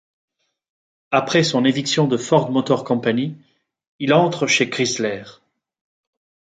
[1.11, 3.37] Après son éviction de Ford Motor Company,
[3.99, 5.21] il entre chez Chrysler.